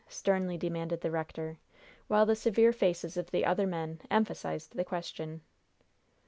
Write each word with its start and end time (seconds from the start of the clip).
sternly 0.09 0.57
demanded 0.57 0.99
the 1.01 1.11
rector, 1.11 1.59
while 2.07 2.25
the 2.25 2.35
severe 2.35 2.73
faces 2.73 3.17
of 3.17 3.29
the 3.29 3.45
other 3.45 3.67
men 3.67 4.01
emphasized 4.09 4.75
the 4.75 4.83
question. 4.83 5.41